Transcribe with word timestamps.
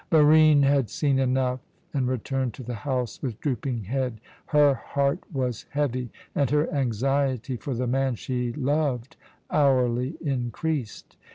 Barine 0.09 0.63
had 0.63 0.89
seen 0.89 1.19
enough, 1.19 1.59
and 1.93 2.07
returned 2.07 2.55
to 2.55 2.63
the 2.63 2.73
house 2.73 3.21
with 3.21 3.39
drooping 3.39 3.83
head. 3.83 4.19
Her 4.47 4.73
heart 4.73 5.19
was 5.31 5.67
heavy, 5.69 6.09
and 6.33 6.49
her 6.49 6.73
anxiety 6.73 7.55
for 7.55 7.75
the 7.75 7.85
man 7.85 8.15
she 8.15 8.51
loved 8.51 9.15
hourly 9.51 10.17
increased. 10.19 11.17